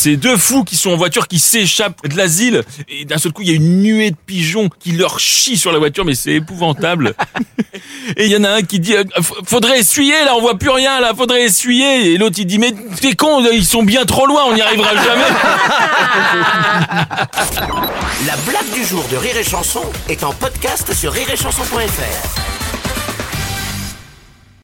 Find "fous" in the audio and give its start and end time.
0.36-0.62